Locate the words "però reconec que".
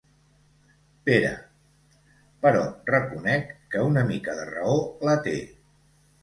2.45-3.85